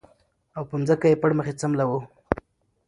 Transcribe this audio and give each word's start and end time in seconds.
او 0.57 0.63
پر 0.69 0.79
ځمکه 0.87 1.07
یې 1.09 1.19
پړ 1.21 1.31
مخې 1.37 1.53
سملاوه 1.61 1.99